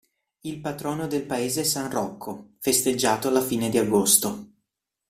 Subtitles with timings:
[0.39, 4.49] Il patrono del paese è San Rocco, festeggiato alla fine di agosto.